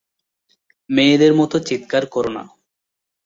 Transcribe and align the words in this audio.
মেয়েদের 0.89 1.31
মতো 1.33 1.55
চিৎকার 1.67 2.03
করো 2.05 2.29
না। 2.29 2.43